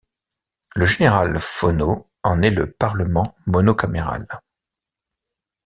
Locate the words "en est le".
2.23-2.71